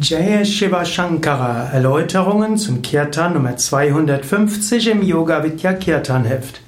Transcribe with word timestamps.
Jaya 0.00 0.42
Shiva 0.42 0.86
Shankara 0.86 1.68
Erläuterungen 1.70 2.56
zum 2.56 2.80
Kirtan 2.80 3.34
Nummer 3.34 3.58
250 3.58 4.88
im 4.88 5.02
Yoga 5.02 5.44
Vidya 5.44 5.74
Kirtan 5.74 6.24
Heft. 6.24 6.62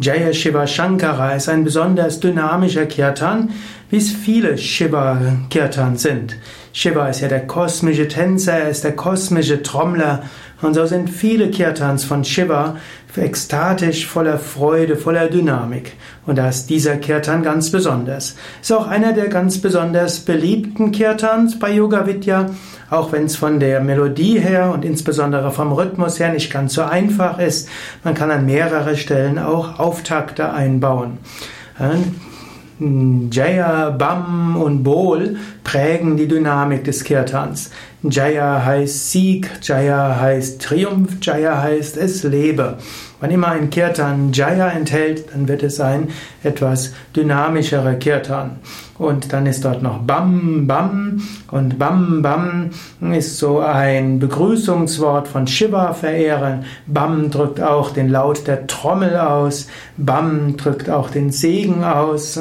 Jaya 0.00 0.32
Shiva 0.32 0.66
Shankara 0.66 1.36
ist 1.36 1.48
ein 1.48 1.62
besonders 1.62 2.18
dynamischer 2.18 2.86
Kirtan, 2.86 3.50
wie 3.90 3.98
es 3.98 4.10
viele 4.10 4.58
Shiva 4.58 5.20
Kirtan 5.50 5.96
sind. 5.98 6.34
Shiva 6.78 7.08
ist 7.08 7.22
ja 7.22 7.26
der 7.26 7.44
kosmische 7.44 8.06
Tänzer, 8.06 8.52
er 8.52 8.68
ist 8.68 8.84
der 8.84 8.94
kosmische 8.94 9.64
Trommler 9.64 10.22
und 10.62 10.74
so 10.74 10.86
sind 10.86 11.10
viele 11.10 11.50
Kirtans 11.50 12.04
von 12.04 12.22
Shiva 12.22 12.76
ekstatisch, 13.16 14.06
voller 14.06 14.38
Freude, 14.38 14.94
voller 14.94 15.26
Dynamik. 15.26 15.94
Und 16.24 16.38
da 16.38 16.48
ist 16.48 16.70
dieser 16.70 16.96
Kirtan 16.98 17.42
ganz 17.42 17.72
besonders. 17.72 18.36
Ist 18.62 18.72
auch 18.72 18.86
einer 18.86 19.12
der 19.12 19.26
ganz 19.26 19.58
besonders 19.58 20.20
beliebten 20.20 20.92
Kirtans 20.92 21.58
bei 21.58 21.72
Yoga 21.72 22.06
Vidya, 22.06 22.50
auch 22.90 23.10
wenn 23.10 23.24
es 23.24 23.34
von 23.34 23.58
der 23.58 23.80
Melodie 23.80 24.38
her 24.38 24.70
und 24.72 24.84
insbesondere 24.84 25.50
vom 25.50 25.72
Rhythmus 25.72 26.20
her 26.20 26.32
nicht 26.32 26.52
ganz 26.52 26.74
so 26.74 26.82
einfach 26.82 27.40
ist. 27.40 27.68
Man 28.04 28.14
kann 28.14 28.30
an 28.30 28.46
mehrere 28.46 28.96
Stellen 28.96 29.40
auch 29.40 29.80
Auftakte 29.80 30.52
einbauen. 30.52 31.18
Jaya, 32.80 33.90
Bam 33.90 34.56
und 34.56 34.84
Bol 34.84 35.36
prägen 35.68 36.16
die 36.16 36.26
Dynamik 36.26 36.84
des 36.84 37.04
Kirtans. 37.04 37.70
Jaya 38.02 38.64
heißt 38.64 39.10
Sieg, 39.10 39.50
Jaya 39.60 40.18
heißt 40.18 40.62
Triumph, 40.62 41.18
Jaya 41.20 41.60
heißt 41.60 41.98
es 41.98 42.22
lebe. 42.22 42.78
Wann 43.20 43.30
immer 43.30 43.48
ein 43.48 43.68
Kirtan 43.68 44.32
Jaya 44.32 44.70
enthält, 44.70 45.26
dann 45.30 45.46
wird 45.46 45.62
es 45.62 45.78
ein 45.78 46.08
etwas 46.42 46.94
dynamischerer 47.14 47.94
Kirtan. 47.94 48.60
Und 48.96 49.32
dann 49.32 49.44
ist 49.44 49.64
dort 49.64 49.82
noch 49.82 49.98
Bam 49.98 50.66
Bam 50.66 51.20
und 51.50 51.78
Bam 51.78 52.22
Bam 52.22 52.70
ist 53.12 53.38
so 53.38 53.60
ein 53.60 54.20
Begrüßungswort 54.20 55.28
von 55.28 55.46
Shiva 55.46 55.92
verehren. 55.92 56.64
Bam 56.86 57.30
drückt 57.30 57.60
auch 57.60 57.90
den 57.90 58.08
Laut 58.08 58.46
der 58.46 58.66
Trommel 58.68 59.16
aus. 59.16 59.68
Bam 59.98 60.56
drückt 60.56 60.88
auch 60.88 61.10
den 61.10 61.30
Segen 61.30 61.84
aus. 61.84 62.40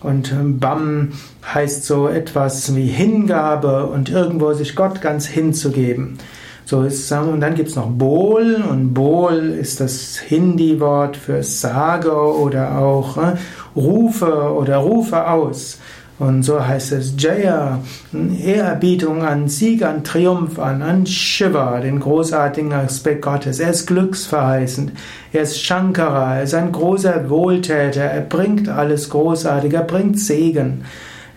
Und 0.00 0.32
Bam 0.60 1.12
heißt 1.54 1.84
so 1.84 2.08
etwas 2.08 2.61
wie 2.74 2.86
Hingabe 2.86 3.86
und 3.86 4.08
irgendwo 4.08 4.52
sich 4.52 4.74
Gott 4.74 5.00
ganz 5.00 5.26
hinzugeben. 5.26 6.18
So 6.64 6.82
ist, 6.82 7.10
und 7.12 7.40
dann 7.40 7.54
gibt 7.54 7.70
es 7.70 7.76
noch 7.76 7.90
Bol 7.90 8.62
und 8.68 8.94
Bol 8.94 9.56
ist 9.60 9.80
das 9.80 10.18
Hindi-Wort 10.18 11.16
für 11.16 11.42
Sage 11.42 12.12
oder 12.12 12.78
auch 12.78 13.16
äh, 13.18 13.34
Rufe 13.74 14.52
oder 14.54 14.78
Rufe 14.78 15.28
aus. 15.28 15.78
Und 16.18 16.44
so 16.44 16.64
heißt 16.64 16.92
es 16.92 17.14
Jaya, 17.18 17.80
Ehrerbietung 18.12 19.24
an 19.24 19.48
Sieg, 19.48 19.82
an 19.84 20.04
Triumph 20.04 20.58
an, 20.58 20.80
an 20.80 21.04
Shiva, 21.04 21.80
den 21.80 21.98
großartigen 21.98 22.72
Aspekt 22.72 23.22
Gottes. 23.22 23.58
Er 23.58 23.70
ist 23.70 23.86
glücksverheißend, 23.88 24.92
er 25.32 25.42
ist 25.42 25.60
Shankara, 25.60 26.36
er 26.36 26.42
ist 26.44 26.54
ein 26.54 26.70
großer 26.70 27.28
Wohltäter, 27.28 28.02
er 28.02 28.20
bringt 28.20 28.68
alles 28.68 29.10
großartig, 29.10 29.72
er 29.72 29.82
bringt 29.82 30.20
Segen. 30.20 30.84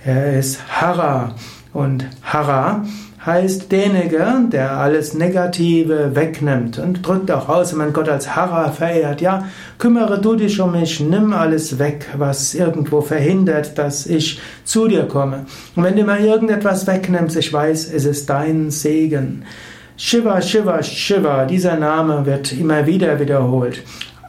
Er 0.08 0.38
ist 0.38 0.59
Hara 0.70 1.34
und 1.73 2.06
Hara 2.22 2.86
heißt 3.25 3.72
derjenige, 3.72 4.23
der 4.52 4.78
alles 4.78 5.16
Negative 5.16 6.16
wegnimmt 6.16 6.78
und 6.78 7.02
drückt 7.02 7.31
auch 7.31 7.50
aus, 7.50 7.72
wenn 7.72 7.80
man 7.80 7.94
Gott 7.94 8.08
als 8.08 8.36
Hara 8.36 8.70
verehrt, 8.70 9.20
ja, 9.22 9.48
kümmere 9.80 10.22
du 10.22 10.36
dich 10.36 10.61
um 10.61 10.73
mich, 10.73 11.00
nimm 11.00 11.33
alles 11.33 11.80
weg, 11.80 12.06
was 12.20 12.53
irgendwo 12.53 13.02
verhindert, 13.02 13.80
dass 13.80 14.06
ich 14.06 14.39
zu 14.64 14.88
dir 14.88 15.08
komme. 15.08 15.48
Und 15.76 15.83
wenn 15.83 15.95
du 15.95 16.03
mal 16.03 16.23
irgendetwas 16.23 16.86
wegnimmst, 16.86 17.36
ich 17.36 17.52
weiß, 17.52 17.92
es 17.92 18.06
ist 18.06 18.30
dein 18.30 18.70
Segen. 18.70 19.44
Shiva, 19.98 20.39
Shiva, 20.39 20.83
Shiva, 20.83 21.45
dieser 21.45 21.78
Name 21.78 22.28
wird 22.28 22.52
immer 22.52 22.86
wieder 22.86 23.20
wiederholt. 23.20 23.81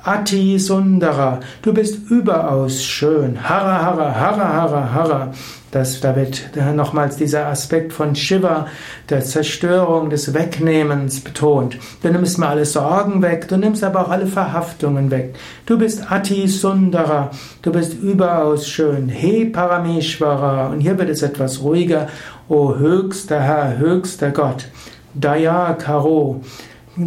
Ati 0.07 0.57
Sundara, 0.61 1.41
du 1.63 1.75
bist 1.75 2.09
überaus 2.11 2.85
schön. 2.85 3.43
Hara, 3.43 3.83
Hara, 3.83 4.15
Hara, 4.15 4.53
Hara, 4.53 4.93
Hara. 4.95 5.33
Das, 5.73 6.01
da 6.01 6.15
wird 6.15 6.43
nochmals 6.77 7.17
dieser 7.17 7.49
Aspekt 7.49 7.93
von 7.93 8.15
Shiva, 8.15 8.69
der 9.11 9.23
Zerstörung, 9.23 10.09
des 10.09 10.33
Wegnehmens 10.33 11.19
betont. 11.19 11.77
Du 12.03 12.09
nimmst 12.09 12.39
mal 12.39 12.51
alle 12.51 12.65
Sorgen 12.65 13.21
weg, 13.21 13.49
du 13.49 13.57
nimmst 13.57 13.83
aber 13.83 14.07
auch 14.07 14.11
alle 14.11 14.29
Verhaftungen 14.29 15.11
weg. 15.11 15.35
Du 15.67 15.77
bist 15.77 16.09
Ati 16.09 16.47
Sundara, 16.47 17.33
du 17.63 17.73
bist 17.73 17.95
überaus 17.95 18.69
schön. 18.69 19.09
He 19.09 19.47
Parameshvara. 19.47 20.69
Und 20.69 20.83
hier 20.83 20.97
wird 20.99 21.11
es 21.11 21.23
etwas 21.23 21.63
ruhiger. 21.63 22.07
O 22.49 22.77
höchster 22.77 23.41
Herr, 23.41 23.77
höchster 23.77 24.31
Gott. 24.31 24.69
Daya 25.15 25.75
Karo. 25.75 26.43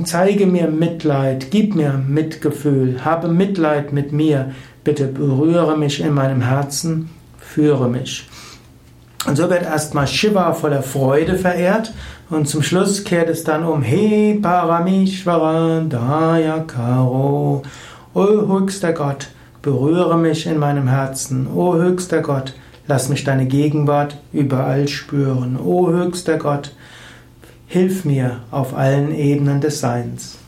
Zeige 0.06 0.46
mir 0.46 0.68
Mitleid, 0.68 1.50
gib 1.50 1.74
mir 1.76 1.94
Mitgefühl, 1.94 3.04
habe 3.04 3.28
Mitleid 3.28 3.92
mit 3.92 4.12
mir, 4.12 4.52
bitte 4.84 5.08
berühre 5.08 5.78
mich 5.80 6.00
in 6.00 6.14
meinem 6.14 6.42
Herzen, 6.42 7.10
führe 7.40 7.90
mich. 7.90 8.30
Und 9.26 9.36
so 9.36 9.50
wird 9.50 9.64
erstmal 9.64 10.06
Shiva 10.06 10.54
voller 10.54 10.84
Freude 10.84 11.36
verehrt 11.36 11.92
und 12.30 12.48
zum 12.48 12.62
Schluss 12.62 13.04
kehrt 13.04 13.30
es 13.30 13.44
dann 13.44 13.64
um 13.64 13.82
He 13.82 14.36
Parameshvara 14.36 15.82
Dayakaro. 15.82 17.64
O 18.14 18.24
höchster 18.24 18.94
Gott, 18.94 19.30
berühre 19.64 20.20
mich 20.20 20.46
in 20.46 20.60
meinem 20.60 20.88
Herzen. 20.88 21.48
O 21.48 21.74
höchster 21.74 22.22
Gott, 22.22 22.54
lass 22.86 23.10
mich 23.10 23.24
deine 23.24 23.48
Gegenwart 23.48 24.18
überall 24.34 24.88
spüren. 24.88 25.58
O 25.58 25.90
höchster 25.90 26.38
Gott, 26.38 26.74
Hilf 27.72 28.04
mir 28.04 28.42
auf 28.50 28.76
allen 28.76 29.14
Ebenen 29.14 29.62
des 29.62 29.80
Seins. 29.80 30.40